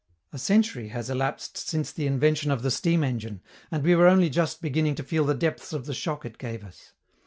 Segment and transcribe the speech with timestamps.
[0.33, 4.31] A century has elapsed since the invention of the steam engine, and we are only
[4.31, 6.93] just beginning to feel the depths of the shock it gave us.